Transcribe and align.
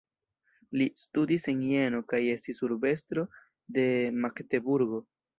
Li 0.79 0.85
studis 1.01 1.43
en 1.51 1.59
Jeno 1.73 1.99
kaj 2.13 2.21
estis 2.35 2.61
urbestro 2.67 3.25
de 3.77 3.85
Magdeburgo. 4.25 5.01